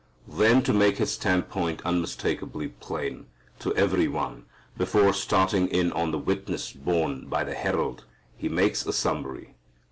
Then 0.27 0.63
to 0.63 0.73
make 0.73 0.97
his 0.97 1.11
standpoint 1.11 1.83
unmistakably 1.85 2.69
plain 2.69 3.27
to 3.59 3.71
every 3.75 4.07
one, 4.07 4.45
before 4.75 5.13
starting 5.13 5.67
in 5.67 5.91
on 5.91 6.09
the 6.09 6.17
witness 6.17 6.73
borne 6.73 7.27
by 7.27 7.43
the 7.43 7.53
herald, 7.53 8.05
he 8.35 8.49
makes 8.49 8.83
a 8.87 8.93
summary. 8.93 9.53